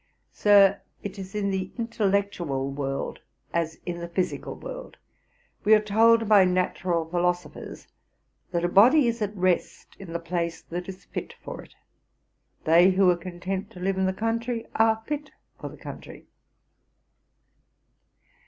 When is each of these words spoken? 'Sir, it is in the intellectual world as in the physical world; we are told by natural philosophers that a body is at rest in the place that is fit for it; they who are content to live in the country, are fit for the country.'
'Sir, 0.33 0.81
it 1.03 1.19
is 1.19 1.35
in 1.35 1.51
the 1.51 1.71
intellectual 1.77 2.71
world 2.71 3.19
as 3.53 3.77
in 3.85 3.99
the 3.99 4.07
physical 4.07 4.55
world; 4.55 4.97
we 5.63 5.75
are 5.75 5.79
told 5.79 6.27
by 6.27 6.43
natural 6.43 7.07
philosophers 7.07 7.87
that 8.49 8.65
a 8.65 8.67
body 8.67 9.07
is 9.07 9.21
at 9.21 9.37
rest 9.37 9.95
in 9.99 10.11
the 10.11 10.17
place 10.19 10.59
that 10.63 10.89
is 10.89 11.05
fit 11.05 11.35
for 11.43 11.61
it; 11.61 11.75
they 12.63 12.89
who 12.89 13.07
are 13.11 13.15
content 13.15 13.69
to 13.69 13.79
live 13.79 13.95
in 13.95 14.07
the 14.07 14.11
country, 14.11 14.65
are 14.73 15.03
fit 15.05 15.29
for 15.59 15.69
the 15.69 15.77
country.' 15.77 16.25